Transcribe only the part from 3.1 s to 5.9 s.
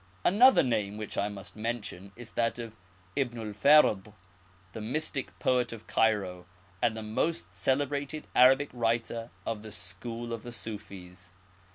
Ibn el Farid, the mystic poet of